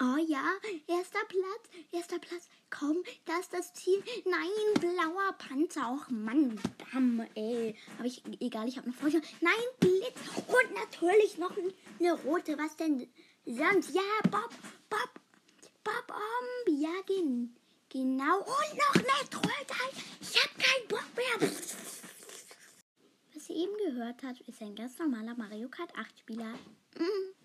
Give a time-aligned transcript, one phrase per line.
[0.00, 0.42] Oh ja,
[0.86, 2.48] erster Platz, erster Platz.
[2.70, 4.02] Komm, da ist das Ziel.
[4.24, 4.48] Nein,
[4.80, 5.92] blauer Panzer.
[5.92, 6.58] Och Mann,
[6.92, 7.76] Damm, ey.
[7.98, 9.20] Aber ich, egal, ich habe noch Feuer.
[9.40, 10.18] Nein, Blitz.
[10.48, 11.52] Und natürlich noch
[12.00, 12.56] eine rote.
[12.56, 13.06] Was denn
[13.44, 13.94] sonst?
[13.94, 14.50] Ja, Bob,
[14.88, 15.20] Bob,
[15.84, 17.54] Bob, um, ja, gen,
[17.90, 18.38] genau.
[18.38, 19.90] Und noch eine Trollteil.
[20.20, 21.50] Ich habe keinen Bock mehr.
[23.34, 26.54] Was ihr eben gehört habt, ist ein ganz normaler Mario Kart 8 Spieler.
[26.98, 27.41] Mm.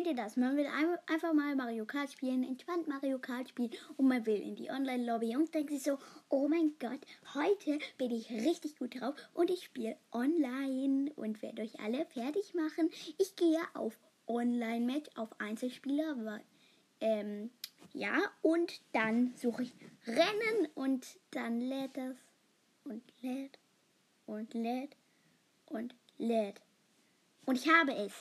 [0.00, 0.38] Kennt ihr das?
[0.38, 0.66] Man will
[1.08, 5.36] einfach mal Mario Kart spielen, entspannt Mario Kart spielen und man will in die Online-Lobby
[5.36, 5.98] und denkt sich so,
[6.30, 7.00] oh mein Gott,
[7.34, 12.54] heute bin ich richtig gut drauf und ich spiele online und werde euch alle fertig
[12.54, 12.88] machen.
[13.18, 16.44] Ich gehe auf Online-Match, auf Einzelspieler, weil,
[17.02, 17.50] ähm,
[17.92, 19.74] ja, und dann suche ich
[20.06, 22.16] Rennen und dann lädt das
[22.84, 23.58] und lädt
[24.24, 24.96] und lädt
[25.66, 26.62] und lädt.
[27.46, 28.12] Und ich habe es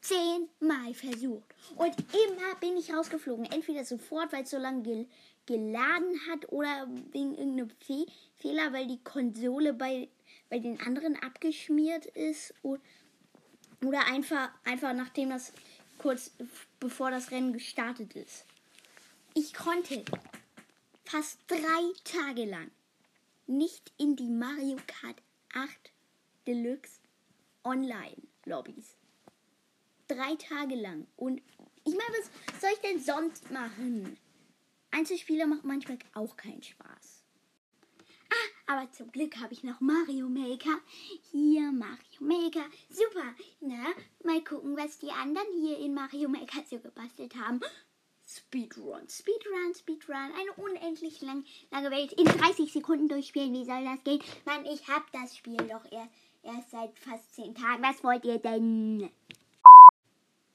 [0.00, 1.54] zehnmal versucht.
[1.76, 3.46] Und immer bin ich rausgeflogen.
[3.46, 5.06] Entweder sofort, weil es so lange gel
[5.46, 10.08] geladen hat, oder wegen irgendeinem Fe Fehler, weil die Konsole bei,
[10.50, 12.52] bei den anderen abgeschmiert ist.
[12.62, 15.52] Oder einfach, einfach nachdem das
[15.98, 16.32] kurz
[16.80, 18.44] bevor das Rennen gestartet ist.
[19.34, 20.04] Ich konnte
[21.04, 22.70] fast drei Tage lang
[23.46, 25.22] nicht in die Mario Kart
[25.54, 25.70] 8
[26.46, 27.00] Deluxe
[27.66, 28.96] online Lobbys.
[30.06, 31.06] Drei Tage lang.
[31.16, 31.42] Und
[31.84, 34.16] ich meine, was soll ich denn sonst machen?
[34.92, 37.24] Einzelspieler macht manchmal auch keinen Spaß.
[38.30, 40.78] Ah, aber zum Glück habe ich noch Mario Maker.
[41.32, 42.66] Hier Mario Maker.
[42.88, 43.34] Super.
[43.60, 43.92] Na,
[44.24, 47.60] mal gucken, was die anderen hier in Mario Maker so gebastelt haben.
[48.28, 50.16] Speedrun, Speedrun, Speedrun.
[50.16, 53.52] Eine unendlich lang, lange Welt in 30 Sekunden durchspielen.
[53.52, 54.20] Wie soll das gehen?
[54.44, 56.08] Mann, ich habe das Spiel doch eher
[56.46, 57.82] erst seit fast 10 Tagen.
[57.82, 59.10] Was wollt ihr denn?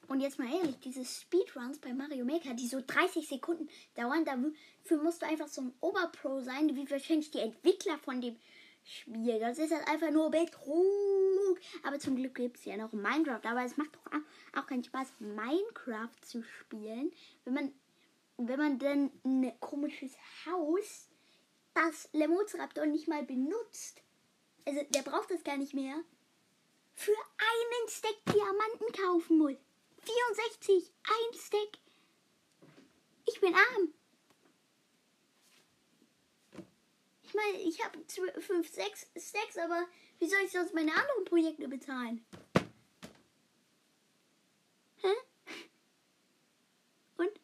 [0.08, 5.02] Und jetzt mal ehrlich, diese Speedruns bei Mario Maker, die so 30 Sekunden dauern, dafür
[5.02, 8.36] musst du einfach so ein Oberpro sein, wie wahrscheinlich die Entwickler von dem
[8.84, 9.38] Spiel.
[9.38, 11.58] Das ist halt einfach nur Betrug.
[11.82, 13.44] Aber zum Glück gibt es ja noch Minecraft.
[13.44, 17.12] Aber es macht doch auch keinen Spaß, Minecraft zu spielen,
[17.44, 17.72] wenn man,
[18.36, 20.12] wenn man dann ein komisches
[20.44, 21.08] Haus,
[21.74, 24.02] das Lemozraptor nicht mal benutzt,
[24.66, 26.02] also der braucht das gar nicht mehr,
[26.94, 29.56] für einen Stack Diamanten kaufen muss.
[30.02, 31.78] 64, ein Stack.
[33.26, 33.94] Ich bin arm.
[37.22, 37.98] Ich meine, ich habe
[38.40, 39.86] 5, 6 Stacks, aber
[40.18, 42.26] wie soll ich sonst meine anderen Projekte bezahlen?
[44.96, 45.14] Hä?
[47.16, 47.40] Und?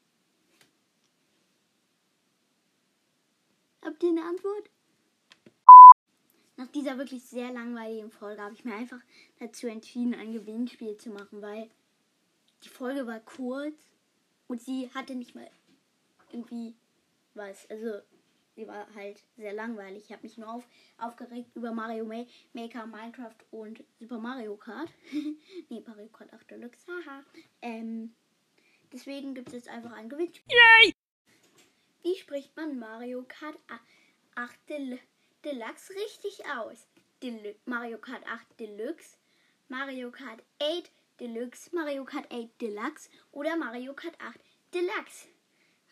[3.82, 4.68] Habt ihr eine Antwort?
[6.74, 9.00] Dieser wirklich sehr langweiligen Folge habe ich mir einfach
[9.38, 11.70] dazu entschieden, ein Gewinnspiel zu machen, weil
[12.64, 13.76] die Folge war kurz
[14.46, 15.48] und sie hatte nicht mal
[16.32, 16.74] irgendwie
[17.34, 17.68] was.
[17.70, 18.00] Also
[18.56, 20.04] sie war halt sehr langweilig.
[20.04, 20.66] Ich habe mich nur auf,
[20.98, 22.04] aufgeregt über Mario
[22.52, 24.90] Maker, Minecraft und Super Mario Kart.
[25.68, 26.86] nee, Mario Kart 8 Deluxe.
[26.88, 27.22] Haha.
[27.62, 28.14] Ähm,
[28.92, 30.56] deswegen gibt es jetzt einfach ein Gewinnspiel.
[30.56, 30.94] Yay!
[32.02, 33.56] Wie spricht man Mario Kart
[34.34, 35.17] 8 Deluxe?
[35.44, 36.86] Deluxe richtig aus.
[37.22, 39.16] Delu Mario Kart 8 Deluxe,
[39.68, 40.90] Mario Kart 8
[41.20, 44.40] Deluxe, Mario Kart 8 Deluxe oder Mario Kart 8
[44.74, 45.28] Deluxe.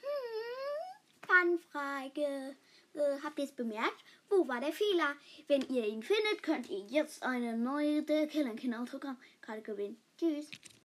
[0.01, 2.57] Hm, Fanfrage.
[2.95, 4.05] Äh, habt ihr es bemerkt?
[4.29, 5.15] Wo war der Fehler?
[5.47, 10.03] Wenn ihr ihn findet, könnt ihr jetzt eine neue The Killing Kin Autogramm gerade gewinnen.
[10.19, 10.51] Tschüss.